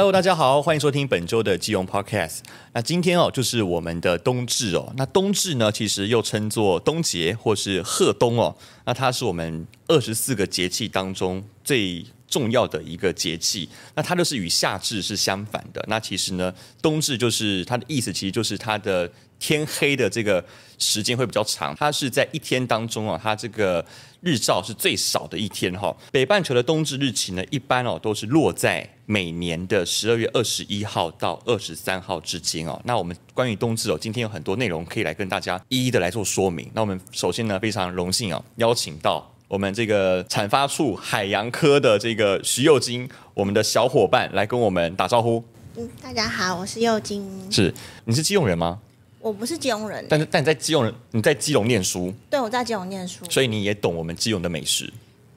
[0.00, 2.38] Hello，大家好，欢迎收听本周的基隆 Podcast。
[2.72, 4.90] 那今天哦，就是我们的冬至哦。
[4.96, 8.56] 那冬至呢，其实又称作冬节或是贺冬哦。
[8.86, 13.68] 那它是我们二十四个节气当中最重要的一个节气。
[13.94, 15.84] 那它就是与夏至是相反的。
[15.86, 19.12] 那其实呢，冬至就是它的意思，其实就是它的。
[19.42, 20.44] 天黑的这个
[20.78, 23.82] 时间会比较长，它是在一天当中啊，它这个
[24.20, 25.96] 日照是最少的一天哈。
[26.12, 32.80] 北半球的冬至日期呢，一般哦都是落在每年的十二月二十一号到二十三号之间哦。
[32.84, 36.70] 那我们关于冬至哦，今天有很多内容可以来跟大家一一的来做说明。
[36.74, 45.42] 那我们首先呢，非常荣幸哦，邀请到我们这个产发处海洋科的这个徐幼金，我们的小伙伴来跟我们打招呼。
[45.76, 47.26] 嗯，大家好，我是幼金。
[47.50, 47.72] 是，
[48.04, 48.80] 你是基隆人吗？
[49.20, 54.84] 我不是基隆人，但是但你在基隆，你在基隆念书，对，我在基隆念书，所以你也懂我们基隆的美食，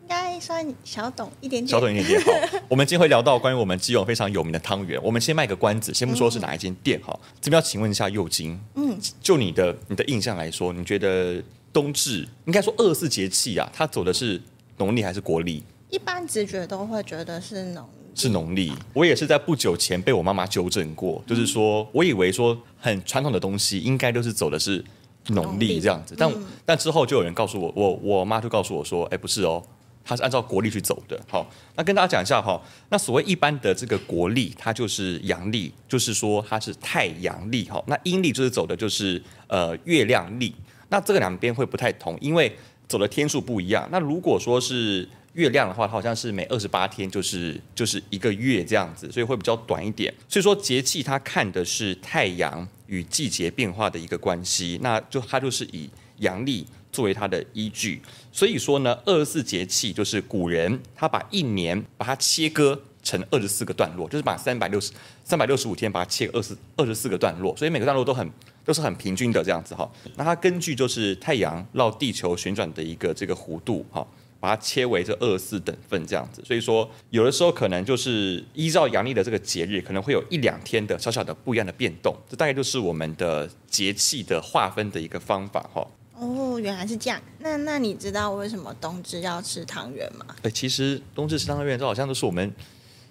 [0.04, 2.22] 应该算小懂一点点，小懂一点点。
[2.22, 2.32] 好，
[2.70, 4.98] 我们今天会聊到关于我们基隆非常有名的汤圆。
[5.04, 7.12] 我们先卖个关子，先不说是哪一间店哈。
[7.22, 14.42] 嗯、这边要请问一下幼菁，嗯，就你的你的印象来说，你觉得冬至应该说二十四节气啊，它走的是
[14.78, 15.62] 农历还是国历？
[15.90, 17.88] 一般直觉都会觉得是农。
[18.16, 24.84] 是农历，我也是在不久前被我妈妈纠正过，就是说我以为说很传统的东西应该都是走的是
[25.28, 26.32] 农历这样子，但
[26.66, 29.64] 但之后就有人告诉我，我我妈就告诉我说，哎，不是哦，
[30.04, 31.20] 它是按照国历去走的。
[31.30, 37.64] 好，那跟大家讲一下哈，那所谓一般的这个国历，它就是阳历，就是说它是太阳历。
[37.66, 40.54] 哈，那阴历就是走的就是呃月亮历，
[40.90, 42.54] 那这个两边会不太同，因为
[42.88, 43.88] 走的天数不一样。
[43.92, 50.14] 那如果说是月亮的话，它好像是每二十八天就是就是一个月这样子，所以会比较短一点。
[50.28, 58.02] 所以说节气它看的是太阳与季节变化的一个关系，那就它就是以阳历作为它的依据。
[58.32, 64.92] 所以说呢，二十四节气就是古人他把一年把它切割成二十四个段落，就是把三百六十
[65.24, 68.30] 三百六十五天把它切二十二十四个段落，所以每个段落都很
[68.64, 69.90] 都是很平均的这样子哈。
[70.16, 74.06] 那它根据就是太阳绕地球旋转的一个这个弧度哈。
[74.44, 82.14] 把它切为这二十四等份这样子，所以说有的时候可能就是依照阳历的这个节日，可能会有一两天的小小的不一样的变动。
[82.30, 85.88] 这大概就是我们的节气的划分的一个方法哈。
[86.18, 87.22] 哦，原来是这样。
[87.40, 90.26] 那那你知道为什么冬至要吃汤圆吗？
[90.42, 92.54] 哎，其实冬至吃汤圆，这好像都是我们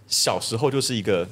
[0.06, 1.26] 小时候就是一个。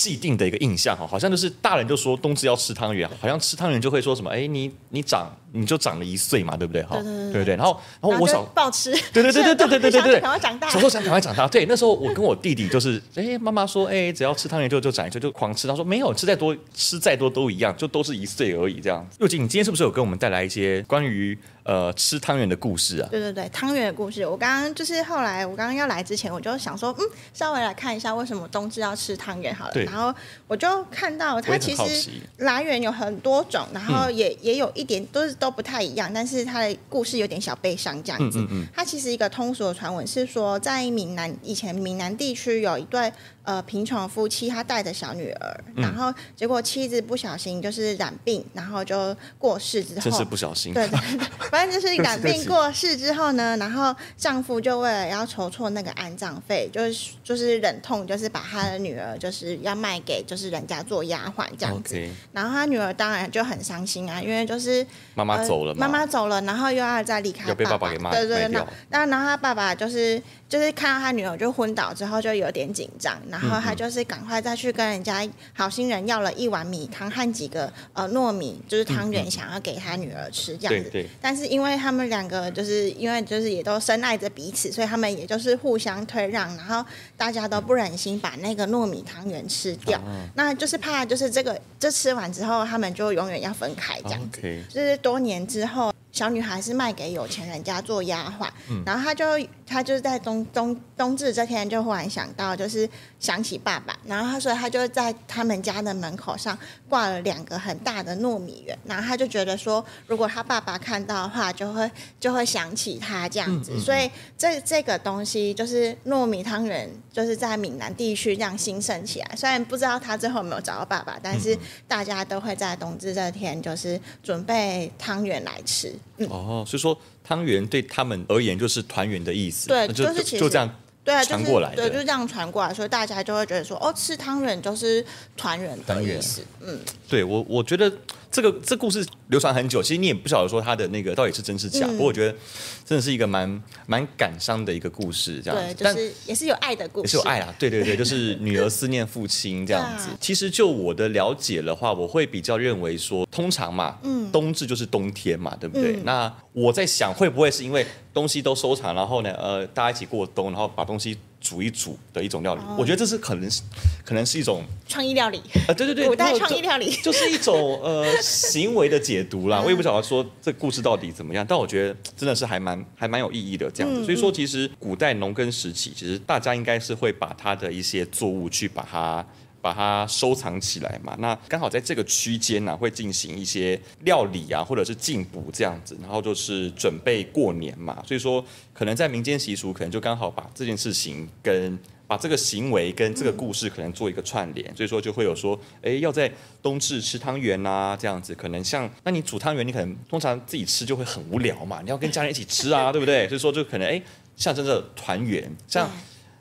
[0.00, 6.82] 既定的一个印象哈，好像就是大人就说冬至要吃汤圆，好像吃汤圆就会说什么，哎，你你长你就长了一岁嘛，对不对？
[6.84, 7.56] 哈，对对对。
[7.56, 11.46] 然后然后我小暴吃，对对对对对对对对对，赶快长大，小时候想赶快长大。
[11.46, 15.68] 对，那时候我跟我弟弟就是，哎，妈妈说，哎，只要吃汤圆就就长一岁，就狂吃。
[15.68, 19.06] 他说没有，吃再多吃再多都一样，就都是一岁而已这样。
[19.18, 21.36] 幼菁，你今天是不是有跟我们带来一些关于
[21.70, 23.08] 呃吃汤圆的故事啊？
[23.12, 24.26] 对对对，汤圆的故事。
[24.26, 29.72] 我刚刚就是后来我刚刚要来之前，我就想说，嗯，稍微来看一下为什么冬至要吃汤圆好了。
[29.84, 30.12] 然后
[30.48, 30.68] 我就。
[30.90, 38.40] 看到它其实来源有很多种，然后也、嗯、也有一点都是都不太一样，但是它的故事有点小悲伤这样子。
[38.40, 43.12] 嗯嗯嗯、它其实一个通俗的传闻是说，在闽南以前闽南地区有一对。
[43.42, 50.74] 呃，贫穷夫妻他带着小女儿，嗯、然后结果妻子不小心就是染病，然后就过世之后，真是不小心。
[50.74, 61.98] 对对对，反正就是染病过世之后呢， 然后丈夫就为了要筹措那个安葬费，就是就是忍痛就是把他的女儿就是要卖给就是人家做丫鬟这样子。
[62.32, 80.90] 然后他女儿当然就很伤心啊，因为就是妈妈走了，妈妈走了，然后又要再离开爸爸，要被爸爸给骂，对对对，那那然后他爸爸就是就是看到他女儿就昏倒之后就有点紧张，然后他就是赶快再去跟人家好心人要了一碗米汤和几个呃糯米，就是汤圆，想要给他女儿吃这样子。
[80.90, 81.08] 对对。
[81.20, 86.84] 但是因为他们两个就是因为就是也都深爱着彼此，所以他们也就是互相推让，然后
[87.16, 90.00] 大家都不忍心把那个糯米汤圆吃掉，
[90.34, 94.40] 那就是怕就是这个这吃完之后他们就永远要分开这样子。
[94.68, 95.92] 就是多年之后。
[96.12, 99.24] 小女孩是卖给有钱人家做丫鬟，嗯、然后她就
[99.66, 102.88] 她就是在冬冬冬至这天就忽然想到，就是
[103.20, 106.58] 想起爸爸，然后她所以她就在他们家的门口上
[106.88, 119.30] 挂了两个很大的糯米圆，然后她就觉得说，如果她爸爸看到的话，就会就会想起她这样子，嗯嗯嗯，所以这这个东西就是糯米汤圆，就是在闽南地区这样兴盛起来。
[119.36, 121.56] 虽然不知道她最后有没有找到爸爸，但是
[121.86, 125.94] 大家都会在冬至这天就是准备汤圆来吃。
[126.18, 130.68] 嗯、哦，所以说汤圆对他们而言就是团圆的意思，对，就就是就这样
[131.02, 135.04] 对传过来，对，就是这样传过来，所以大家就会觉得说，哦，吃汤圆就是
[135.36, 136.44] 团圆的意思。
[136.60, 137.90] 嗯，对我我觉得
[138.30, 141.86] 这个这、故事流传很久，其实你也不晓得说他的那个到底是真是假。
[141.86, 142.36] 嗯、不过我觉得
[142.84, 145.74] 真的是一个蛮蛮感伤的一个故事，这样子。
[145.74, 147.52] 对，就是也是有爱的故事，也是有爱啊。
[147.58, 150.10] 对对对，就是女儿思念父亲这样子。
[150.14, 155.96] 啊、其实就我的了解的话，我会比较认为说，通常嘛，嗯，冬至就是冬天嘛，对不对？
[155.96, 157.84] 嗯、那我在想，会不会是因为
[158.14, 161.18] 东西都收藏，然后呢，呃，大家一起过冬，然后把东西。
[161.40, 163.62] 煮一煮的一种料理，哦、我觉得这是可能是，
[164.04, 169.58] 可能是一种创意料理啊、呃，对对对，古代创意料理就， 就是一种呃行为的解读啦。
[169.60, 174.02] 嗯、我也不晓得说这故事到底怎么样，但我觉得真的是还蛮还蛮有意义的这样子。
[174.02, 179.26] 嗯、所以说，其实古代农耕时期，其实大家应该是会把它的一些作物去把它。
[179.62, 188.42] 把它收藏起来嘛，那刚好在这个区间呢，会进行一些料理啊，或者是进补这样子，然后就是准备过年嘛，所以说
[188.72, 196.32] 可能在民间习俗，可能就刚好把这件事情跟把这个行为跟这个故事可能做一个串联，所以说就会有说，哎，要在
[196.62, 203.28] 冬至吃汤圆啊，这样子，可能像那你煮汤圆，你可能通常自己吃就会很无聊嘛，你要跟家人一起吃啊，对不对？
[203.28, 204.02] 所以说就可能哎，
[204.36, 205.90] 象征着团圆，像。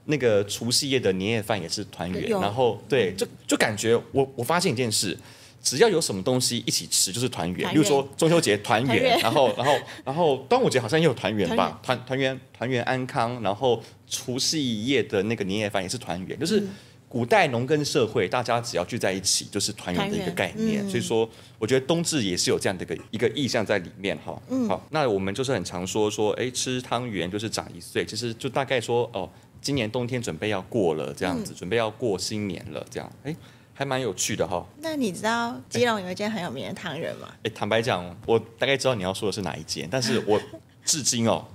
[0.09, 5.15] 那个除夕夜的年夜饭也是团圆，然后对，就就感觉我我发现一件事，
[5.61, 16.63] 只要有什么东西一起吃就是团圆，比如说中秋节团圆，然后然后然后端午节好像也有团圆吧，团团圆团圆安康，然后除夕夜的那个年夜饭也是团圆，就是
[17.07, 21.29] 古代农耕社会，大家只要聚在一起就是团圆的一个概念，嗯、所以说
[21.59, 24.41] 我觉得冬至也是有这样的一个一个意象在里面哈。
[24.49, 29.29] 嗯、好，那我们就是很常说说，哎，吃汤圆就是长一岁，其实就大概说哦。
[29.61, 33.35] 今年冬天准备要过了，这样子，嗯、准备要过新年了，这样，哎，
[33.73, 34.65] 还蛮有趣的哈。
[34.81, 37.27] 那你知道基隆有一间很有名的汤圆吗？
[37.43, 40.39] 哎，坦白讲，我大概知道你要说的是哪一间，但是我
[40.83, 41.45] 至今哦。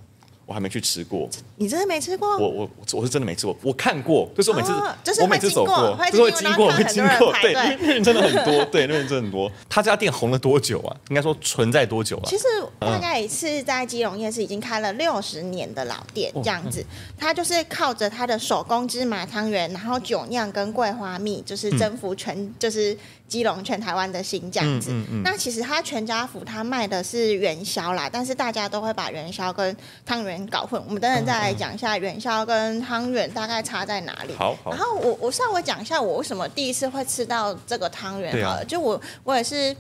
[0.47, 2.37] 我还没去吃过，你真的没吃过？
[2.37, 9.51] 我我我是真的没吃过，我看过，就是我每次，就是我每次走过，就是会经过，会经过，对，那边真的很多，对，那边真的很多。
[9.69, 10.97] 他家店红了多久啊？
[11.09, 12.27] 应该说存在多久啊？
[12.27, 12.45] 其实
[12.79, 16.85] 大概也是在基隆夜市已经开了六十年的老店这样子，
[17.19, 22.97] 他就是靠着他的手工芝麻汤圆，然后酒酿跟桂花蜜，就是征服全，就是。
[23.35, 29.77] 基隆全台湾的新这样子，嗯嗯嗯、那其实他全家福他卖的是元宵啦，但是大家都会把元宵跟
[30.07, 30.81] 汤圆搞混。
[30.87, 34.35] 我们等等再来讲一下元宵跟汤圆大概差在哪里。
[34.37, 39.77] 好，好然后我我稍微讲一下我为什么第一次会吃到这个汤圆好了，啊、就我我也是。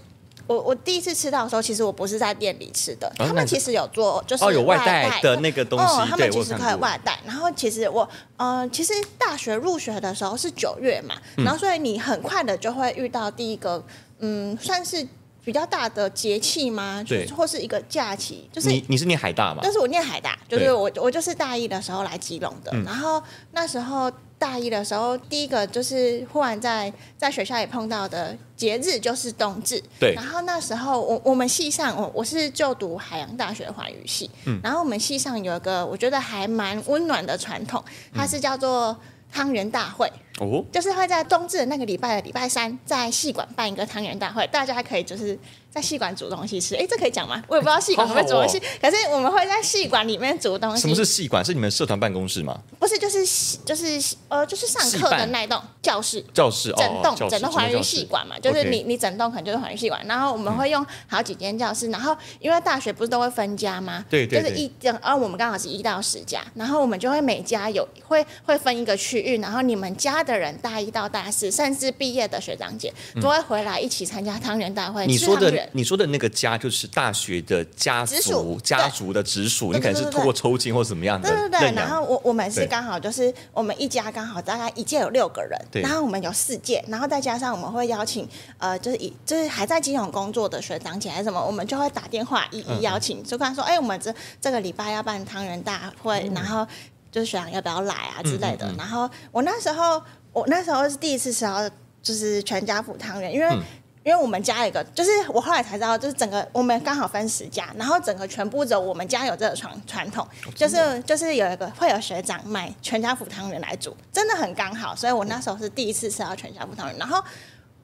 [0.46, 7.18] 我我第一次吃到的时候，其实我不是在店里吃的，他们其实有做，就是哦有外带的那个东西，哦，他们其实可以外带。
[7.26, 13.82] 然后其实我，呃，其实大学入学的时候是九月嘛，然后所以你很快的就会遇到第一个，
[14.18, 15.06] 嗯，算是
[15.44, 17.02] 比较大的节气吗？
[17.06, 19.60] 对，或是一个假期，就是你你是念海大吗？
[19.62, 24.12] 但是我念海大，就是我我就是大一的时候来基隆的，然后那时候。
[24.38, 29.82] 大一的时候，第一个就是忽然在在学校里碰到的节日就是冬至。
[29.98, 30.12] 对。
[30.14, 34.30] 然后那时候我我们系上，我我是就读海洋大学环语系。
[34.44, 34.60] 嗯。
[34.62, 37.82] 然后我们系上有一个我觉得还蛮温暖的传统，
[38.14, 38.96] 它是叫做
[39.32, 40.10] 汤圆大会。
[40.40, 40.64] 哦。
[40.72, 45.38] 就是会在冬至的那个礼拜的礼拜三，在系馆办一个汤圆大会，大家可以就是。
[45.74, 47.42] 在戏馆煮东西吃，哎，这可以讲吗？
[47.48, 50.80] 我也不知道戏馆会不会煮东西，可是我们会在戏馆里面煮东西。
[50.80, 51.44] 什么是戏馆？
[51.44, 52.56] 是你们社团办公室吗？
[52.78, 56.24] 不是，就是就是呃，就是上课的那栋教室。
[56.32, 60.00] 教室整栋整栋环宇戏馆嘛，就是你你整栋可能就是环宇戏馆。
[60.06, 64.04] 然后我们会用好几间教室，然后因为大学不是都会分家吗？
[64.08, 64.40] 对对。
[64.40, 75.04] 就是一，然后我们刚好是一到十家，然后我们就会每家有会会分一个区域，然后你们家的人大一到大四，甚至毕业的学长姐都会回来一起参加汤圆大会。
[75.06, 76.30] 你说的你说的那个。
[76.34, 81.28] 家就是大学的家族，家族的直属，你可能是通过抽筋或怎么样的。
[81.28, 81.72] 对对对。
[81.72, 88.28] 然后我我们是刚好就是我们一家刚好大概一届有六个人，然后我们有四届，然后再加上我们会邀请
[88.58, 96.66] 呃就是以就是还在金融工作的学长姐还是什么，我们就会打电话一一邀请，就看说哎我们这这个礼拜要办汤圆大会，然后
[97.12, 98.68] 就是学长要不要来啊之类的。
[98.76, 100.02] 然后我那时候
[100.32, 101.70] 我那时候是第一次吃到
[102.02, 103.56] 就是全家福汤圆，因为。
[104.04, 116.98] 因为我们家有一个，就是我后来才知道，就是整个我们刚好分十家，然后整个全部只有我们家有这个传传统，就是就是有一个会有学长买全家福汤圆来煮，真的很刚好，所以我那时候是第一次吃到全家福汤圆。
[116.98, 117.18] 然后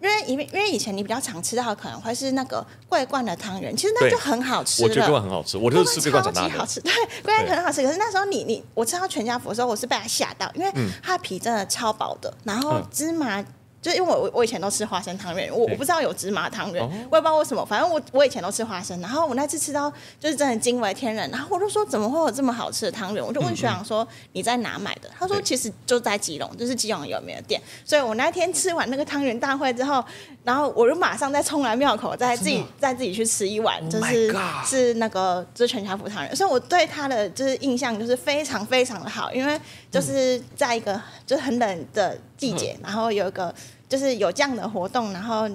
[0.02, 4.82] 因为因为因为以前你比较常吃到的可能会是那个桂冠的汤圆，其实那就很好吃。
[4.82, 7.82] 我觉得桂冠很好吃，我就是吃桂冠长大好吃，对，桂冠很好吃。
[7.82, 10.70] 可是那时候你你我吃到全家福的时候，我是被它吓到，因为
[11.02, 13.42] 它皮真的超薄的，然后芝麻。
[13.82, 19.00] 就因为我我以前都吃花生汤圆，我我不知道有芝麻汤圆，我也不知道为什么，反正我我以前都吃花生。
[19.00, 23.25] 然后我那次吃到就是真的惊为天人，然后我就说怎么会有这么好吃的汤圆？
[23.25, 25.08] 我就问学长说你在哪买的？
[25.18, 27.60] 他说其实就在基隆，就是基隆有名的店。
[27.84, 30.04] 所以我那天吃完那个汤圆大会之后，
[30.44, 36.37] 然后我就马上再冲来庙口，再自己再自己去吃一碗，就是是那个就是全家福汤圆。
[36.37, 39.58] 所以我对他的就是印象就是非常非常的好，因为
[39.90, 43.54] 就是在一个就是很冷的季节，然后有一个。
[43.90, 45.50] 就是有这样的活动，然后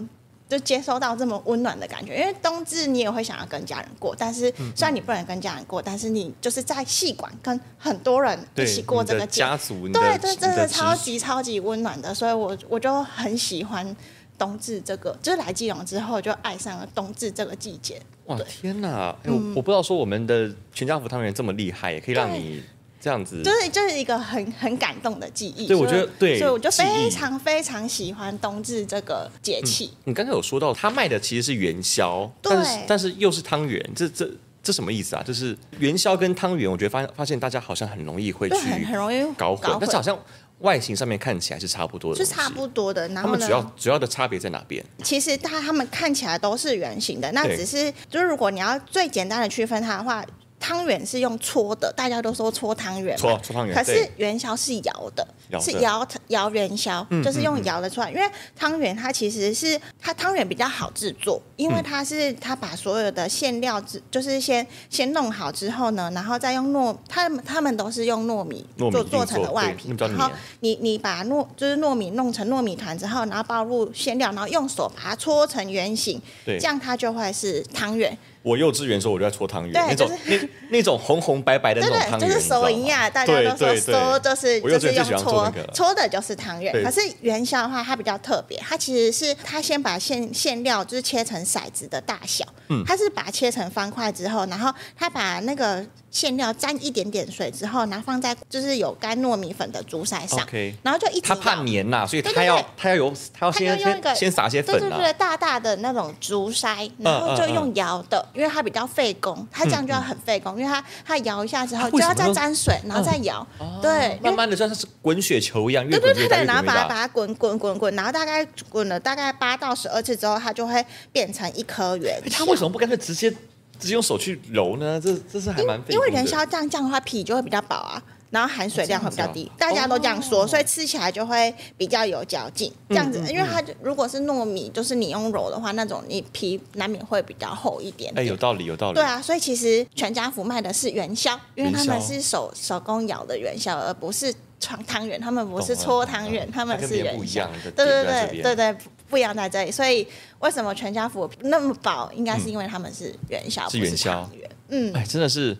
[0.49, 2.17] 就接收到这么温暖的感觉。
[2.17, 12.13] 因为冬至你也会想要跟家人过，但是虽然你不能跟家人过，但是你就是在戏馆跟很多人一起过这个家族，对，这真的超级超级温暖的。
[12.13, 13.95] 所以我我就很喜欢
[14.37, 18.01] 冬至这个，就是来基隆之后就爱上了冬至这个季节。
[18.25, 19.15] 哇，天哪！
[19.23, 22.61] 欸，我我不知道说我们的全家福汤圆这么厉害，也可以让你。
[23.05, 25.67] 这样子就是就是一个很很感动的记忆。
[25.67, 29.91] 对，我觉得对，所以我就非常非常喜欢冬至这个节气。
[29.97, 34.27] 嗯、你刚才有说到他卖的其实是元宵，但是但是又是汤圆，这这
[34.63, 35.21] 这什么意思啊？
[35.21, 40.17] 就是元宵跟汤圆，我觉得发发现大家好像很容易会去很很容易搞混，但是好像
[40.61, 43.07] 外形上面看起来是差不多的，是差不多的。
[43.09, 44.83] 然后呢，他们主要主要的差别在哪边？
[45.03, 50.25] 其实它他们看起来都是圆形的，那只是就是如果你要最简单的区分它的话。
[50.65, 53.75] 汤圆是用搓的，大家都说搓汤圆，搓搓汤圆。
[53.75, 55.27] 可是元宵是摇的，
[55.61, 58.09] 是摇摇元宵，就是用摇的出来。
[58.09, 63.79] 因为汤圆它其实是它汤圆比较好制作，因为它是它把所有的馅料，
[64.09, 70.31] 就是先先弄好之后呢，然后再用糯，他们他们都是用糯米做做成的外皮，然后
[70.61, 78.17] 你你把糯就是糯米弄成糯米团之后，然后包入馅料，然后用手把它搓成圆形，这样它就会是汤圆。
[78.45, 86.71] 我幼稚园时候我就在搓汤圆，那种那 那种红红白白的那种汤圆，就是手一样，大家都说说就是就是用搓搓的，就是汤圆。
[86.83, 95.83] 可是元宵的话，它比较特别，它其实是它先把馅馅料就是切成骰子的大小，嗯，它是把它切成方块之后，然后它把那个。
[96.11, 100.39] 馅料沾一点点水之后，然后放在就是有干糯米粉的竹筛上
[100.81, 101.27] 然后就一直。
[101.27, 122.21] 它怕黏呐，所以它要它要有它要先先先撒些对对对，大大的那种竹筛，然后就用摇的，因为它比较费工，它这样就要很费工，因为它它摇一下之后就要再沾水，然后再摇，嗯，对，慢慢的像是滚雪球一样，对对对对，然后把它把它滚滚滚滚，然后大概滚了大概八到十二次之后，它就会变成一颗圆。
[122.31, 123.33] 它为什么不干脆直接？
[123.77, 124.97] 直接用手去揉呢？
[125.03, 125.93] 这这是还蛮费。
[125.93, 132.71] 因为元宵这样这样的话，皮就会比较薄啊，然后含水量会比较低，大家都这样说，所以吃起来就会比较有嚼劲。
[132.89, 138.11] 这样子，因为它如果是糯米，就是你用揉的话，那种你皮难免会比较厚一点。
[138.15, 138.95] 哎，有道理，有道理。
[138.95, 145.19] 对啊，所以其实全家福卖的是元宵，因为他们是手手工咬的元宵，而不是床汤圆。
[145.19, 147.49] 他们不是搓汤圆，他们是元宵。
[147.75, 148.75] 对对对对对。
[149.07, 150.05] 不一样在这里，所以
[150.39, 152.11] 为什么全家福那么薄？
[152.15, 154.27] 应该是因为他们是元宵，是元宵。
[154.69, 155.55] 嗯，哎，真的是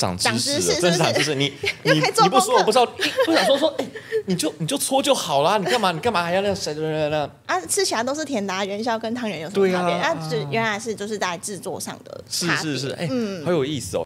[0.00, 1.34] 长知识，是是长知识。
[1.34, 1.52] 你
[1.84, 2.86] 你你不说我不知道，
[3.26, 3.86] 不想说说，哎，
[4.26, 9.94] 你就你就搓就好了，你干嘛你干嘛还要那样塞塞塞啊，吃起来都是甜的，元宵跟汤圆有什么差别？
[9.94, 12.56] 啊，就原来是就是在制作上的差。
[12.56, 14.04] 是是是，哎，嗯，好有意思哦。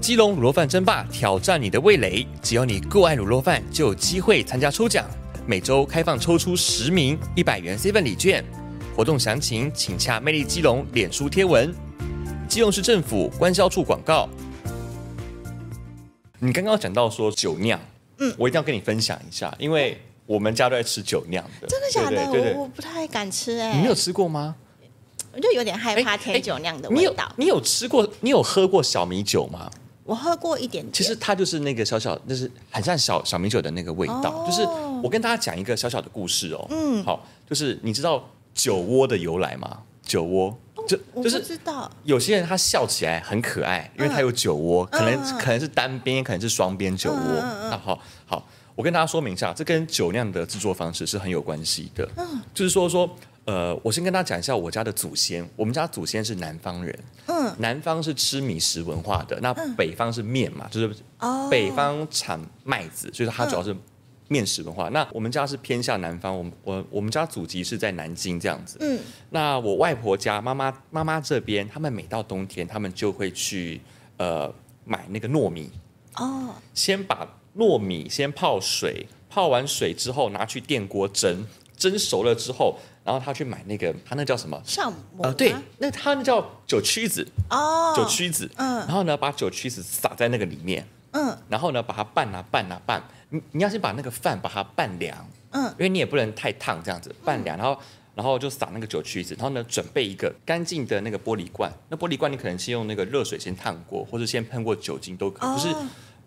[0.00, 5.04] 基隆卤肉饭争霸挑战你的味蕾，只要你够爱卤肉饭，就有机会参加抽奖。
[5.50, 8.44] 每周开放抽出十名一百元 seven 礼券，
[8.96, 11.74] 活动详情请洽魅力基隆脸书贴文。
[12.48, 14.28] 基隆市政府关销处广告。
[16.38, 17.80] 你刚刚讲到说酒酿，
[18.18, 21.66] 嗯，我一定要跟你分享一下，因为我们家都在吃酒酿的。
[21.66, 22.30] 真的假的？
[22.30, 23.76] 对对对，我我不太敢吃哎、欸。
[23.76, 24.54] 你没有吃过吗？
[25.32, 27.34] 我就有点害怕甜酒酿的味道。
[27.36, 28.08] 你有你有吃过？
[28.20, 29.68] 你有喝过小米酒吗？
[30.04, 34.30] 我喝过一点点，其实它就是那个小小，就是很像小小米酒的那个味道。
[34.30, 34.46] Oh.
[34.46, 34.62] 就是
[35.02, 36.66] 我跟大家讲一个小小的故事哦。
[36.70, 39.78] 嗯，好，就是你知道酒窝的由来吗？
[40.02, 47.18] 酒窝就就是知道有些人他笑起来很可爱，因为他有酒窝，可能可能是单边，可能是双边酒窝。
[47.70, 52.08] 那好好，我跟大家说明一下，这跟酒酿的制作方式是很有关系的。
[52.16, 53.08] 嗯，就是说说。
[53.46, 55.44] 呃，我先跟大家讲一下我家的祖先。
[55.56, 60.94] 我们家祖先是南方人，嗯，南方是吃米食文化的，那北方是面嘛，就是
[61.50, 63.74] 北方产麦子，所以它主要是
[64.30, 64.88] 面食文化。
[64.90, 68.98] 那我们家是偏向南方，我我我们家祖籍是在南京这样子，嗯，
[69.30, 73.80] 那我外婆家妈妈妈妈这边，他们每到冬天，他们就会去
[74.16, 74.50] 呃
[74.84, 75.68] 买那个糯米，
[76.14, 81.44] 哦，先把糯米先泡水，泡完水之后拿去电锅蒸。
[81.80, 84.62] 蒸熟了之后，然后他去买那个，他那叫什么？
[84.66, 88.46] 酵母啊，对，那他那叫酒曲子哦，酒曲子。
[88.56, 90.86] 嗯，然后呢，把酒曲子撒在那个里面。
[91.12, 93.02] 嗯，然后呢，把它拌啊拌啊拌。
[93.30, 95.28] 你你要先把那个饭把它拌凉。
[95.50, 97.78] 嗯，因为你也不能太烫，这样子拌凉，然后
[98.14, 101.72] 然后就撒那个酒曲子，然后呢，准备一个干净的那个玻璃罐。
[101.88, 105.74] 那玻璃罐你可能先用那个热水先烫过，或者先喷过酒精都可以，就是。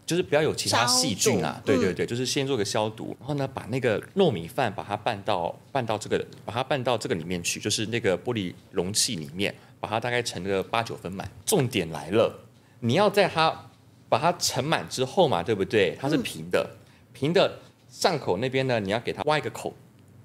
[0.06, 11.32] 就是不要有其他细菌啊，对对对，就是先做个消毒，然后呢，把那个糯米饭把它拌到拌到这个，把它拌到这个里面去，就是那个玻璃容器里面，把它大概盛个八九分满。
[11.46, 12.38] 重点来了，
[12.82, 13.58] 你要在它
[14.14, 15.98] 把它盛满之后嘛，对不对？
[16.00, 16.70] 它是平的，
[17.14, 17.58] 平的
[17.90, 19.74] 上口那边呢，你要给它挖一个口，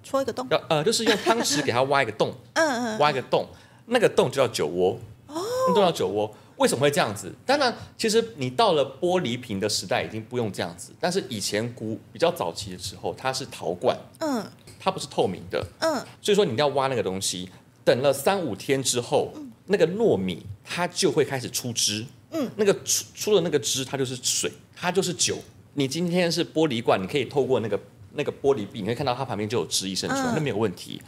[0.03, 3.47] 戳一个洞，要呃，就是用汤匙给它挖一个洞， 嗯嗯，挖一个洞，
[3.87, 6.31] 那个洞就叫酒窝，哦，那都叫酒窝。
[6.59, 7.33] 为什么会这样子？
[7.47, 10.93] 当然，其实你到了玻璃瓶的时代，已经不用这样子。
[11.01, 14.45] 但是以前古比较早期的时候，它是陶罐，嗯，
[14.79, 17.49] 它不是透明的，嗯，所以说你要挖那个东西，
[17.85, 25.39] 等了三五天之后，嗯、那个糯米它就会开始出汁，嗯，那个出出了那个汁，它就是水，它就是酒。
[25.75, 27.79] 你今天是玻璃罐，你可以透过那个
[28.15, 31.01] 那个玻璃壁，你可以看到它旁边就有汁一渗出来，嗯、那没有问题。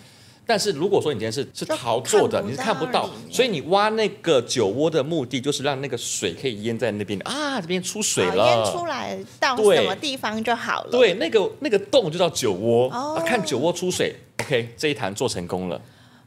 [0.46, 10.90] 但是如果说你今天是是陶做的，你是看不到，所以你挖那个酒窝的目的就是让那个水可以淹在那边啊，这边出水了，淹出来到什么地方就好了。
[10.90, 15.80] 对，那个那个洞就叫酒窝，哦啊、看酒窝出水，OK，这一坛做成功了。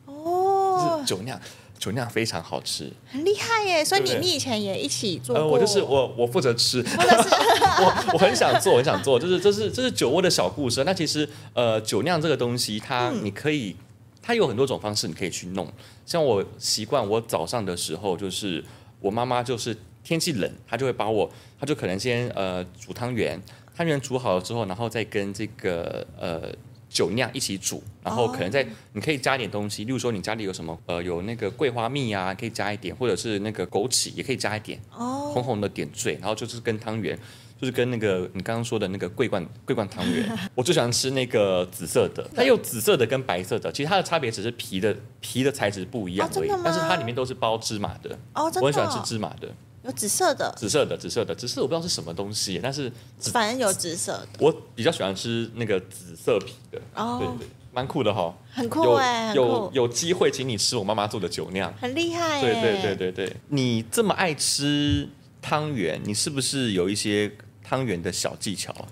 [0.05, 1.37] 哦，是酒酿，
[1.83, 3.83] 酒酿非常好吃，很厉害耶！
[3.83, 5.43] 所以你你以前也一起做过？
[5.43, 10.81] 呃、我就是我我负责吃， 我 我很想做，很想做，就是这是这是酒窝的小故事。
[10.85, 13.71] 那其实呃，酒酿这个东西，它你可以。
[13.71, 13.83] 嗯
[14.25, 15.67] 它有很多种方式，你可以去弄。
[16.05, 18.63] 像我习惯，我早上的时候就是
[19.01, 23.37] 我妈妈就是天气冷，她就会把我，她就可能先呃煮汤圆，
[23.75, 26.43] 汤圆煮好了之后，然后再跟这个呃
[26.93, 37.17] 酒酿一起煮，然后可能在你可以加一点东西，例如说你家里有什么呃有那个桂花蜜啊，可以加一点，或者是那个枸杞也可以加一点，哦红红的点缀，然后就是跟汤圆。
[37.61, 48.19] 就是跟那个你刚刚说的那个桂冠桂冠汤圆， 我最喜欢吃那个紫色的，它有紫色的跟白色的，其实它的差别只是皮的皮的材质不一样而已，哦、但是它里面都是包芝麻的。
[48.33, 48.61] 哦，真的、哦。
[48.63, 49.47] 我很喜欢吃芝麻的。
[49.83, 50.53] 有紫色的。
[50.57, 54.27] 紫色的，紫色的，只是我不知道是什么东西，但是反正有紫色的。
[54.39, 56.81] 我比较喜欢吃那个紫色皮的。
[56.95, 57.17] 哦。
[57.19, 58.35] 对对，蛮酷的哈。
[58.51, 62.41] 很酷哎，有有有机会请你吃我妈妈做的酒酿，很厉害。
[62.41, 65.07] 对对对对对，你这么爱吃
[65.41, 67.31] 汤圆，你是不是有一些？
[67.65, 68.85] 汤圆的小技巧啊？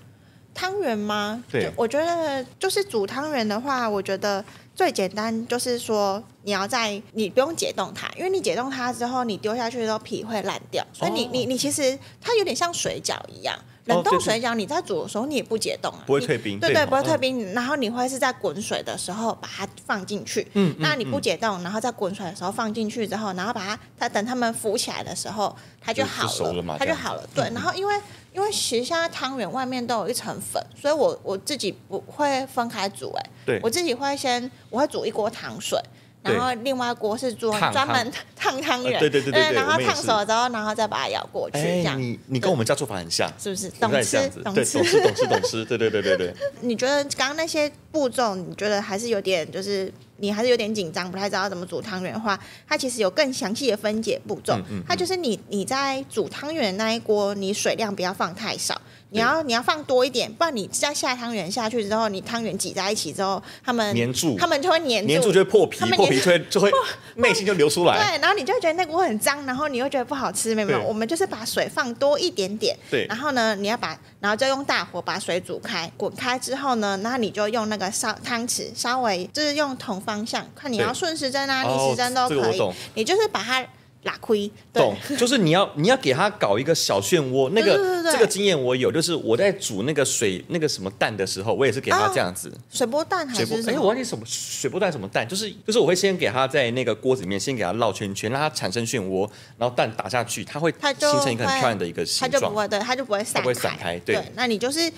[0.54, 1.44] 汤圆吗？
[1.52, 4.44] 对，我觉得就是煮汤圆的话，我觉得
[4.76, 13.58] 最简单就是说，你要在你不用解冻它，因为你解冻它之后，你丢下去的时候皮会烂掉，所以你、哦、你你其实它有点像水饺一样。
[13.86, 17.52] 冷冻水饺，你在煮的时候你也不解冻啊，不会退冰，对对，对，不会退冰。
[17.54, 27.28] 然后你会是在滚水的时候把它放进去，嗯，那你不解冻，然后在滚水的时候放进去之后，然后把它，它等它们浮起来的时候，它就好了，它就好了。
[27.34, 27.96] 对，然后因为
[28.34, 35.78] 因为其实现在汤圆外面都有一层粉，所以我我自己不会分开煮，哎，对，我自己会先我会煮一锅糖水。
[36.24, 42.00] 然后另外一锅是做专门烫汤圆，对对对对，然后烫熟了之后，然后再把它舀过去，这样。
[42.00, 43.70] 你你跟我们家做法很像，是不是？
[43.72, 46.34] 懂吃懂吃懂吃懂吃懂吃，对对对对对。
[46.62, 54.56] 你觉得刚刚那些步骤，你觉得还是有点，就是你还是有点紧张，不太知道怎么煮汤圆的话，它其实有更详细的分解步骤。
[54.88, 58.80] 它就是你你在煮汤圆的那一锅，你水量不要放太少。
[59.12, 66.72] 你要你要放多一点，不然你再下汤圆下去之后，你汤圆挤在一起之后，他们粘住，他们就会粘住，粘住就会破皮，破皮就会 就会
[67.16, 67.98] 内心就流出来。
[67.98, 70.82] 对，然后你就会觉得那锅很脏，然后你又觉得不好吃，没有没有？
[70.84, 73.06] 我们就是把水放多一点点，对。
[73.08, 82.62] 然后呢，你要把，然后就用大火把水煮开，滚开之后呢，然后你就用那个烧汤匙稍微就是用同方向，看你要顺时针啊、逆时针都可以，
[82.94, 83.66] 你就是把它。
[84.04, 104.92] 拉亏，懂，就是你要你要给他搞一个小漩涡，那个这个经验我有，就是我在煮那个水那个什么蛋的时候，我也是给他这样子，水波蛋还是哎，我忘记什么水波蛋什么蛋，就是就是我会先给他在那个锅子里面先给他绕圈圈，让它产生漩涡，然后蛋打下去，它会形成一个很漂亮的一个形状，它就不会对，它就不会散开，对，那你就是。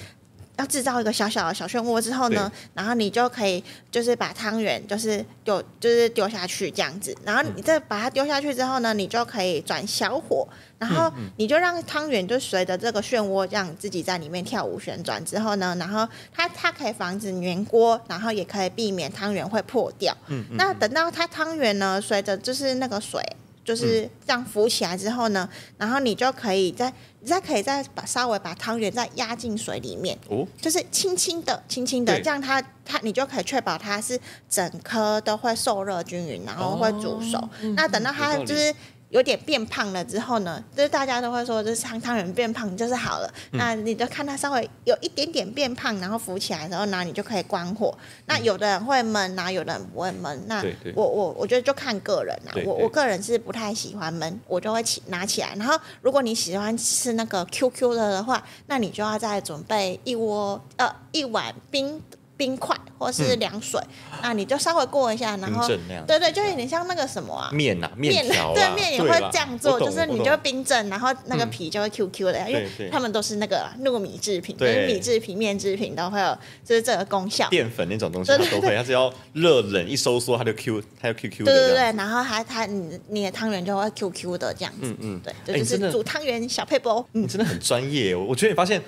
[0.57, 20.15] 要制造一个小小的小漩涡之后呢，然后你就可以就是把汤圆就是丢就是丢下去这样子，然后你再把它丢下去之后呢，你就可以转小火，然后你就让汤圆就随着这个漩涡这样自己在里面跳舞旋转之后呢，然后它它可以防止粘锅，然后也可以避免汤圆会破掉。
[20.27, 23.21] 嗯，那等到它汤圆呢，随着就是那个水。
[23.65, 37.41] 就是这样浮起来之后呢，然后你就可以再，你再可以再把稍微把汤圆再压进水里面，哦，就是轻轻的、轻轻的，这样它它你就可以确保它是整颗都会受热均匀，然后会煮熟。
[37.75, 38.75] 那等到它就是。
[39.13, 43.31] 有点变胖了之后呢，就是大家都会说，就是汤汤圆变胖就是好了。
[43.51, 47.95] 嗯、那你就看它稍微有一点点变胖，然后浮起来的时候，那你就可以关火。
[48.25, 50.35] 那有的人会焖，然后有的人不会焖。
[50.47, 52.53] 那我我我觉得就看个人啦。
[52.65, 55.53] 我我个人是不太喜欢焖，我就会起拿起来。
[55.57, 62.01] 然后如果你喜欢吃那个 QQ 的的话，那你就要再准备一窝呃一碗冰。
[62.35, 63.79] 冰块或是凉水，
[64.11, 74.55] 嗯、那你就稍微过一下，然后对对，就有点像那个什么啊面啊面条， 对面也会这样做，就是你就冰镇，然后那个皮就会 Q Q 的，嗯、因为他们都是那个糯米制品，
[74.87, 77.47] 米制品、面制品都会有，就是这个功效。
[77.49, 81.53] 淀粉那种东西它都会，它只要热冷一收缩，它就 Q，它就 Q Q 的。
[81.53, 87.05] 对对对，然后它它你你的汤圆就会 Q Q 的这样子，嗯嗯，对，就是煮汤圆小撇步。
[87.11, 88.81] 你真的很专业，我觉得你发现，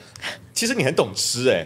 [0.54, 1.66] 其实你很懂吃哎。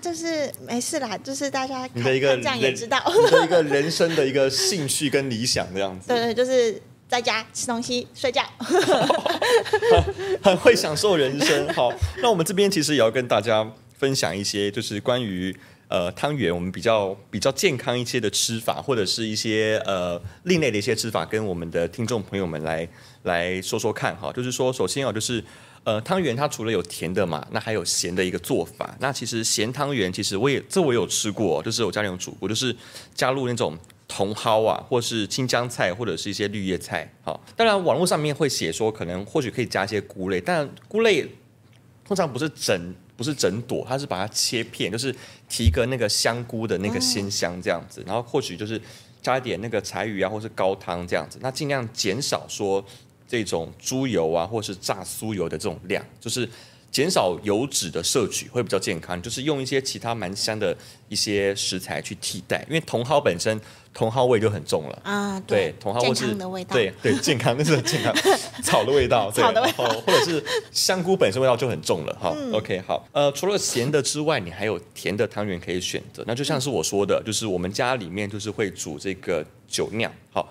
[0.00, 6.08] 就是没事啦，就是大家看，看这样也知道，你的一个人生的一个兴趣跟理想这样子。
[6.08, 11.68] 对对，就是在家吃东西、睡觉，很， 很会享受人生。
[11.74, 15.54] 好，那我们这边其实也要跟大家分享一些，就是关于
[15.88, 22.88] 呃汤圆，我们比较比较健康一些的吃法，或者是一些呃另类的一些吃法，跟我们的听众朋友们来
[23.24, 24.32] 来说说看哈。
[24.32, 25.42] 就是说，首先啊，就是。
[25.84, 28.94] 呃，汤圆它除了有甜的嘛，那还有咸的一个做法。
[29.00, 32.76] 那其实咸汤圆，其实我也这我有吃过，就是我家里有煮过，就是
[33.14, 37.10] 加入那种茼蒿啊，或是青江菜，或者是一些绿叶菜。
[37.22, 41.26] 好，当然网络上面会写说，可能或许可以加一些菇类，但菇类
[42.04, 45.14] 通常不是整不是整朵，它是把它切片，就是
[45.48, 48.78] 提一个那个香菇的那个鲜香这样子，然后或许就是
[49.22, 52.84] 加一点那个柴鱼啊，或是高汤这样子，那尽量减少说。
[53.28, 56.48] 这种猪油啊，或是炸酥油的这种量，就是
[56.90, 59.20] 减少油脂的摄取会比较健康。
[59.20, 60.74] 就是用一些其他蛮香的
[61.10, 63.60] 一些食材去替代，因为茼蒿本身
[63.94, 65.38] 茼蒿味就很重了啊。
[65.46, 66.74] 对，茼蒿味是健康的味道。
[66.74, 68.14] 对对，健康那是健康
[68.64, 72.34] 草的味道，对，草的味道，或者是香菇本身味道就很重了哈。
[72.34, 76.24] 嗯、OK，好，呃，除了咸的之外，你还有甜的汤圆可以选择。
[76.26, 80.50] 那就像是我说的，就是我们家里面就是会煮这个酒酿，好。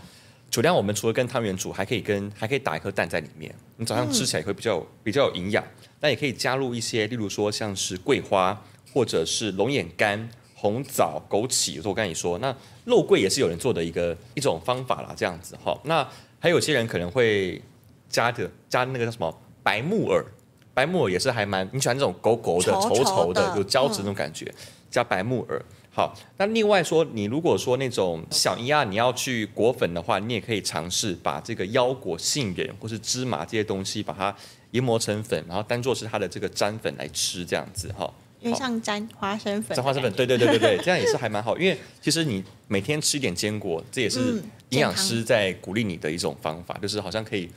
[0.49, 5.63] 酒酿我们除了跟汤圆煮，还可以跟还可以打一颗蛋在里面，你早上吃起来会比较比较有营养。
[5.99, 11.81] 那也可以加入一些，例如说像是桂花，或者是龙眼干、红枣、枸杞。
[11.83, 12.55] 我跟你说，那
[12.85, 15.77] 肉桂也是有人做的一个一种方法啦，这样子哈。
[15.83, 16.07] 那
[16.39, 17.61] 还有些人可能会
[18.09, 20.25] 加的加那个叫什么白木耳，
[20.73, 24.51] 白木耳也是还蛮你喜欢这种狗狗的、稠稠的、有胶质那种感觉，
[24.89, 25.61] 加白木耳。
[25.97, 34.35] 好，那另外说，你如果说那种小一啊，你要去裹粉的话，你也可以尝试把这个腰果、杏仁或是芝麻这些东西，把它
[34.69, 38.13] 研磨成粉，然后当做是它的这个粘粉来吃，这样子哈。
[38.39, 41.57] 因为像沾花生粉，沾花生粉，对对对对对，这样也是还蛮好。
[41.57, 47.49] 因为其实你每天吃一点坚果，这也是营养师在鼓励你的一种方法，就是好像可以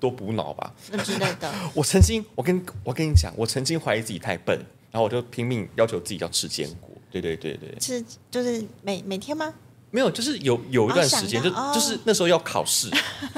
[0.00, 0.74] 多补脑吧
[1.04, 1.52] 之类的。
[1.76, 4.58] 我曾经，我跟我跟你讲，我曾经怀疑自己太笨，
[4.90, 6.88] 然后我就拼命要求自己要吃坚果。
[7.20, 9.52] 对对对对，是就是每每天吗？
[9.90, 12.88] 没有，就是有有一段时间，哦、就就是那时候要考试，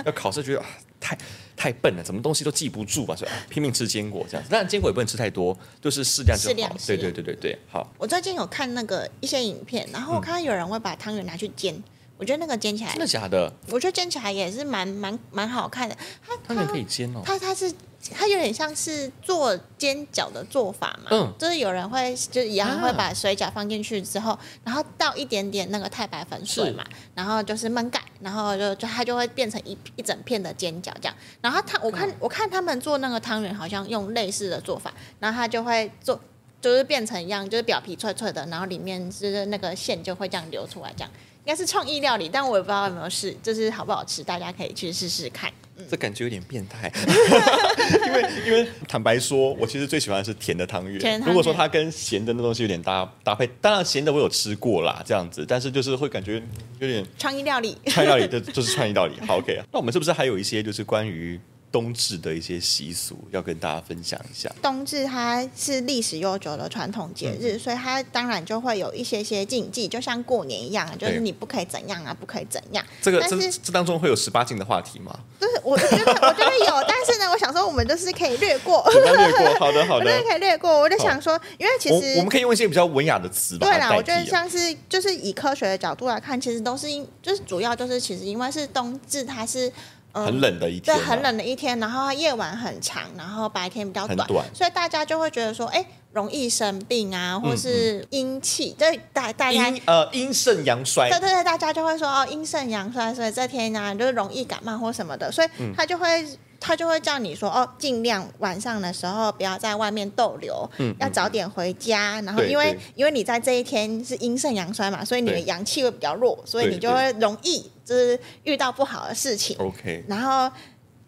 [0.07, 0.67] 要考试，觉得啊
[1.01, 1.19] 太
[1.57, 4.51] 太笨了，什么东西都记不住吧，所以拼命吃坚果这样子。
[4.51, 6.49] 当然坚果也不能吃太多，就是适量就好。
[6.51, 7.93] 适量，对对对对对，好。
[7.99, 11.83] 我最近有看那个一些影片，然后我看到有人会把汤圆拿去煎，嗯、
[12.17, 13.53] 我觉得那个煎起来真的假的？
[13.71, 15.97] 我觉得煎起来也是蛮蛮蛮好看的。
[16.27, 17.73] 它汤圆可以煎哦，它它是。
[18.13, 31.15] 它有点像是做煎饺的做法嘛，嗯，就是有人会就一样会把水饺放进去之后，啊、然后倒一点点那个太白粉水嘛，然后就是焖盖，然后就就它就会变成一一整片的煎饺这样。
[31.41, 36.21] 然后他我看、嗯、我看他们做那个汤圆好像用类似的做法，然后他就会做
[36.61, 41.11] 就是变成一样，就是表皮脆脆的，然后里面就是那个馅就会这样流出来，这样
[41.45, 45.53] 应该是创意料理，但我也不知道有没有试，就是好不好吃，大家可以去试试看。
[45.91, 46.91] 这感觉有点变态，
[48.07, 50.99] 因为因为坦白说，我其实最喜欢的是甜的汤圆。
[50.99, 56.43] 汤圆如果说它跟咸的那东西有点搭搭配，当然咸的我有吃过啦，这样子，但是就是会感觉
[56.79, 59.15] 有点创意料理， 创意料理就就是创意料理。
[59.27, 61.39] 好，OK，那我们是不是还有一些就是关于？
[61.75, 64.49] 冬至的一些习俗要跟大家分享一下。
[64.63, 72.85] 冬至它是历史悠久的传统节日，嗯、所以它当然就会有一些些禁忌，就像过年一样，就是你不可以怎样啊，不可以怎样。
[73.03, 75.19] 这个是这这当中会有十八禁的话题吗？
[75.41, 79.59] 就是我觉得我觉得有，但是呢，我想说我们就是可以略过，略过。
[79.59, 80.79] 好的 好的，我可以略过。
[80.79, 83.67] 我就想说，因为其实我，我们可以用一些比较文雅的词吧。
[83.67, 89.73] 对啦，我觉得像是就是以科学的角度来看，其实都是因就是主要就是其实因为是冬至，它是。
[90.15, 94.45] 很冷的一天，对，很冷的一天，然后夜晚很长，然后白天比较短，短。
[94.55, 106.25] 所以大家就会觉得说，哎，容易生病啊，或是阴气，就大大家呃阴盛阳衰，对对对，大家就会说哦阴盛阳衰，所以这天呢、啊、就是容易感冒或什么的，所以他就会。
[106.67, 112.23] 他就会叫你说哦，尽量晚上的时候不要在外面逗留，嗯、要早点回家。
[112.23, 119.55] 然后因为因为你在这一天是阴盛阳衰嘛，所以你的阳气会比较弱，所以你就会容易就是遇到不好的事情。
[119.59, 120.51] OK，然后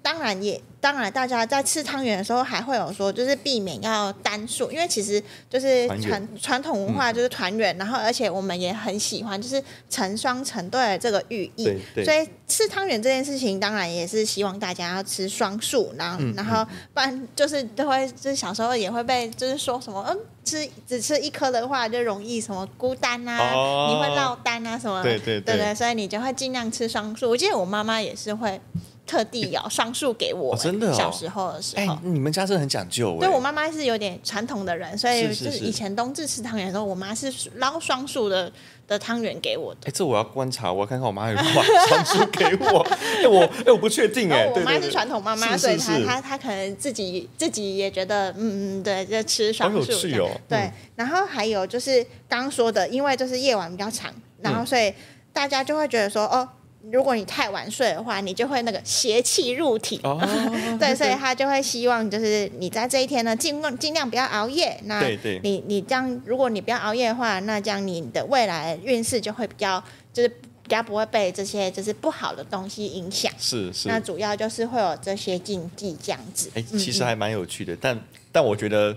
[0.06, 0.62] 当然也。
[0.78, 11.64] 当然，大家在吃汤圆的时候还会有说，就是避免要单数，因为其实就是传传统文化就是团圆，嗯、然后而且我们也很喜欢就是成双成对的这个寓意，
[12.04, 16.64] 所以吃汤圆这件事情当然也是希望大家要吃双数，然后、嗯、然后
[16.94, 27.28] 不然就是都会就是小时候也会被就是说什么嗯吃只吃一颗的话就容易什么孤单啊，哦、你会落单啊什么，对对对，对对，所以你就会尽量吃双数。
[27.28, 28.60] 我记得我妈妈也是会。
[29.06, 33.16] 特地要双数给我，哦，真的，哦，小时候的时候，欸、你们家真的很讲究。
[33.20, 38.50] 对，我妈妈是有点传统的人，所以就是以前冬至吃汤圆的时候，我妈是捞双数的
[38.88, 39.80] 的汤圆给我的。
[39.84, 42.80] 哎，欸，这我要观察，我要看看我妈有没有双数给我。
[42.90, 44.44] 哎，欸，我哎，欸，我不确定哎。
[44.46, 49.78] 我妈是传统妈妈，所以她她她可能自己自己也觉得嗯嗯对，就吃双数。
[49.80, 50.28] 好有趣哦。
[50.48, 54.92] 对，嗯，然后还有就是刚刚说的，因为就是夜晚比较长，然后所以
[55.32, 56.48] 大家就会觉得说哦。
[56.92, 59.98] 如果你太晚睡的话，你就会那个邪气入体。
[60.04, 60.20] Oh,
[60.78, 64.78] 对，所以他就会希望就是你在这一天呢，尽尽量不要熬夜。
[64.84, 73.32] 那你，对对，你这样，如果你不要熬夜的话，那这样你的未来运势就会比较，就是比较不会被这些就是不好的东西影响。
[73.36, 73.88] 是是。
[73.88, 76.48] 那主要就是会有这些禁忌这样子。
[76.54, 78.90] 哎、欸，其实还蛮有趣的，嗯、但但我觉得，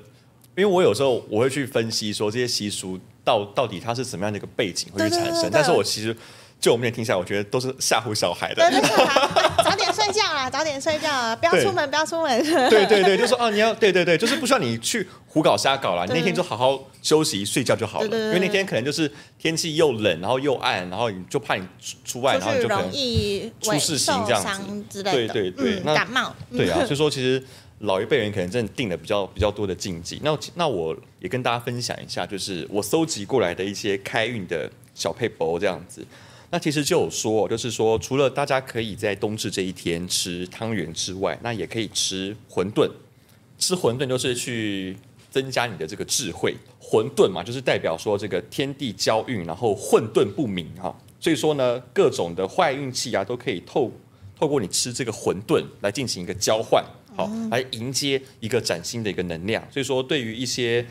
[0.55, 6.15] 因为我有时候我会去分析说这些习俗到到底它是什么样的一个背景会去产生，对对对对，但是我其实。
[6.59, 8.69] 就我们也听下来，我觉得都是吓唬小孩的。
[8.69, 12.43] 对，对，对，早点睡觉啊，早点睡觉啊，不要出门，不要出门。
[12.69, 18.07] 对对对，就说啊，你要对对对，就是不需要你去胡搞瞎搞啦，你那天就好好休息睡觉就好了。
[18.07, 21.65] 对对对，因为那天可能就是天气又冷，然后又暗，然后你就怕你
[22.03, 24.43] 出外，然后你就可能容易出事情这样
[24.89, 25.01] 子。
[25.01, 26.35] 对对对，嗯、那感冒。
[26.51, 27.41] 对啊， 所以说其实
[27.79, 30.19] 老一辈人可能真的定了比较比较多的禁忌。
[30.23, 36.05] 那那我也跟大家分享一下，就是我搜集过来的一些开运的小配博这样子。
[36.51, 42.89] 那其实就有说，就是说，除了大家可以在冬至这一天吃汤圆之外，那也可以吃馄饨。
[43.59, 44.97] 吃馄饨就是去
[45.29, 46.55] 增加你的这个智慧。
[46.81, 50.97] 馄饨嘛，就是代表说这个天地交运，然后混沌不明哈。
[51.19, 53.91] 所以说呢，各种的坏运气啊，都可以透
[54.39, 56.83] 透过你吃这个馄饨来进行一个交换，
[57.15, 59.61] 好，来迎接一个崭新的一个能量。
[59.69, 60.83] 所以说，对于一些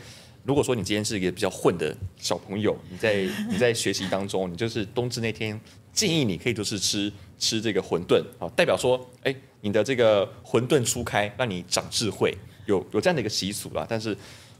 [0.43, 5.59] 如果说你今天是一个比较混的小朋友，你在 你在学习当中，你就是冬至那天，
[5.93, 13.85] 建议你可以就是吃吃这个馄饨啊，代表说，哎，你的这个馄饨初开，让你长智慧，有有这样的一个习俗啦。
[13.87, 14.17] 但是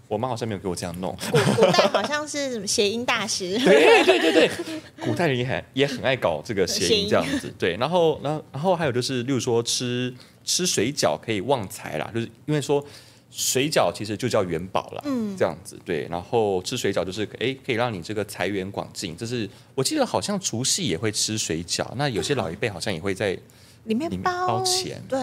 [0.07, 1.15] 我妈好像没有给我这样弄。
[1.31, 3.57] 古古代好像是什么谐音大师。
[3.63, 4.49] 对对对对，
[4.99, 7.51] 古代人也很也很爱搞这个谐音这样子。
[7.57, 10.13] 对，然后然后然后还有就是，例如说吃
[10.43, 12.85] 吃水饺可以旺财啦，就是因为说。
[13.31, 16.07] 水饺其实就叫元宝了，嗯，这样子对。
[16.09, 19.15] 然后吃水饺就是哎，可以让你这个财源广进。
[19.15, 23.37] 这是我记得好像除夕也会吃水饺，那有些老一辈好像也会在
[23.83, 25.19] 里面包包钱，对，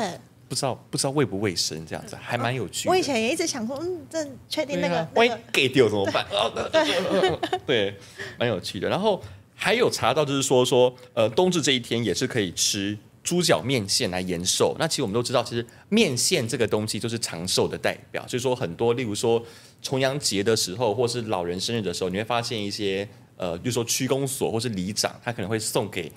[0.49, 2.91] 不知道不知道卫不卫生这样子，还蛮有趣的。
[2.93, 6.25] 我以前也一直想说，嗯，这确定那个万一给丢怎么办？
[6.73, 7.95] 对， 对，
[8.39, 8.89] 蛮有趣的。
[8.89, 9.21] 然后
[9.55, 12.97] 还有查到就是说说，呃，冬至这一天也是可以吃。
[13.27, 18.25] 猪脚面线来延寿，那其实我们都知道，其实面线这个东西就是长寿的代表。
[18.29, 19.45] 所以说很多，例如说
[19.83, 26.13] 重阳节的时候，或是老人生日的时候，你会发现一些呃，比如说区公所或是里长，他可能会送给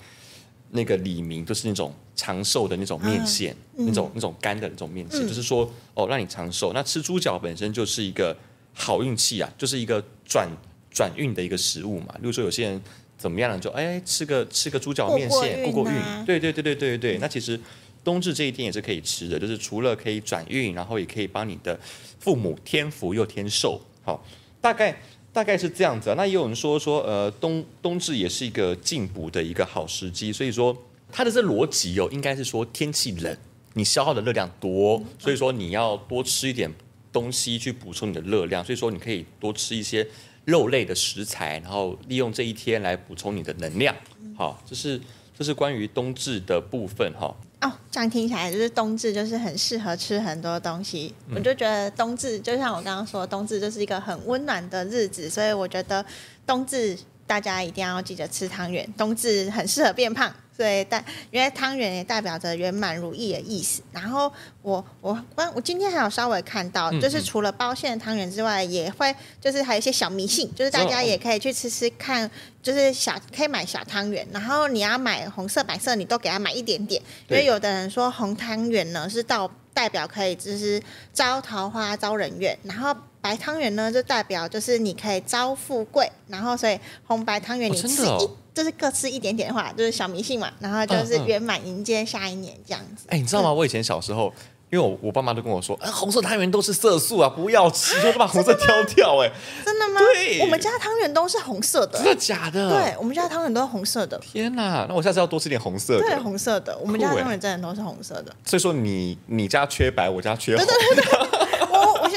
[0.70, 6.72] 那个李明，就是那种长寿的那种面线，那种那种干的那种面线，嗯、就是说哦，让你长寿。
[6.72, 8.36] 那吃猪脚本身就是一个
[8.72, 10.48] 好运气啊，就是一个转
[10.92, 12.14] 转运的一个食物嘛。
[12.20, 12.80] 例如说有些人。
[13.20, 13.58] 怎么样了？
[13.58, 16.24] 就哎，吃个吃个猪脚面线，过过运。
[16.24, 17.18] 对对对对对对。
[17.18, 17.60] 那其实
[18.02, 21.78] 冬至这一天也是可以吃的，就是除了可以转运，然后也可以帮你的
[22.18, 23.78] 父母添福又添寿。
[24.02, 24.24] 好，
[24.58, 24.98] 大概
[25.34, 26.14] 大概是这样子啊。
[26.16, 30.32] 那也有人说说，呃，冬冬至也是一个进补的一个好时机。
[30.32, 30.74] 所以说，
[31.12, 33.36] 它的这逻辑哦，应该是说天气冷，
[33.74, 36.72] 你消耗的热量多，所以说你要多吃一点
[37.12, 38.64] 东西去补充你的热量。
[38.64, 40.08] 所以说，你可以多吃一些。
[40.44, 43.94] 肉类的食材，然后利用这一天来补充你的能量。
[44.36, 45.00] 好，这是
[45.36, 47.34] 这是关于冬至的部分哈。
[47.60, 51.14] 哦，这样听起来就是冬至就是很适合吃很多东西。
[51.28, 56.04] 嗯、我就觉得冬至就像我刚刚说，冬至就是一个很温暖的日子，所以我觉得
[56.46, 58.90] 冬至大家一定要记得吃汤圆。
[58.96, 60.34] 冬至很适合变胖。
[60.60, 63.80] 对，但因为汤圆也代表着圆满如意的意思。
[63.92, 72.30] 然后我我我我今天还有稍微看到，嗯、就是除了包馅的汤圆之外，也会就是还有一些小迷信，就是大家也可以去吃吃看，
[72.62, 80.78] 就是小可以买小汤圆，然后你要买红色、白色，你都给他买一点点，因为有的人说红汤圆呢是到代表可以就是
[81.14, 82.94] 招桃花、招人缘，然后。
[83.20, 93.04] 白汤圆呢，就代表就是你可以招富贵，然后所以红白汤圆你吃一、哦哦、就是各吃一点点的话，就是小迷信嘛，然后就是圆满迎接下一年这样子。
[93.08, 93.52] 哎、嗯嗯欸，你知道吗？
[93.52, 94.32] 我以前小时候，
[94.70, 99.18] 因为我我爸妈都跟我说，哎、红色汤圆都是色素啊，不要吃，就把红色挑掉。
[99.18, 99.30] 哎，
[99.64, 100.00] 真的吗？
[100.00, 101.98] 对，我们家汤圆都是红色的。
[101.98, 102.70] 真的假的？
[102.70, 104.18] 对，我们家汤圆都是红色的。
[104.18, 106.04] 天哪，那我下次要多吃点红色的。
[106.04, 108.34] 对，红色的，我们家汤圆真的都是红色的。
[108.44, 110.64] 所以说你你家缺白，我家缺红。
[110.64, 111.29] 对对对对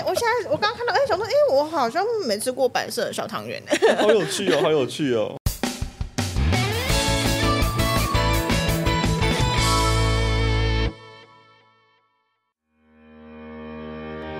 [0.06, 3.72] 我现在我刚刚看到，哎，想说，哎，我好像没吃过白色的小汤圆呢。
[4.02, 5.36] 好有趣哦，好有趣哦。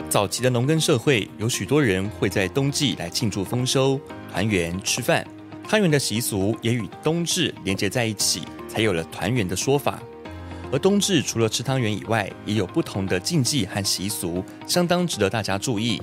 [0.10, 4.00] 早期的农耕社会，有许多人会在冬季来庆祝丰收、
[4.32, 5.26] 团圆吃饭，
[5.68, 10.00] 汤圆的习俗也与冬至连接在一起，才有了团圆的说法。
[10.74, 16.02] 而冬至除了吃汤圆以外，也有不同的禁忌和习俗，相当值得大家注意。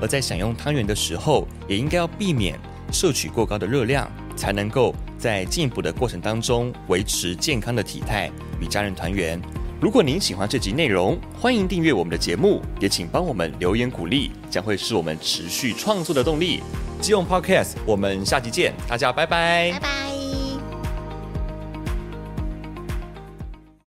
[0.00, 2.56] 而在享用汤圆的时候，也应该要避免
[2.92, 9.40] 摄取过高的热量，才能够在进补的过程当中维持健康的体态，与家人团圆。
[9.80, 16.62] 如果您喜欢这集内容，欢迎订阅我们的节目，也请帮我们留言鼓励，将会是我们持续创作的动力。
[17.00, 19.12] 即用 Podcast，我们下集见，大家。
[19.12, 20.13] 拜拜。